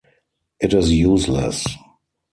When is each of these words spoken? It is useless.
It 0.59 0.73
is 0.73 0.91
useless. 0.91 1.63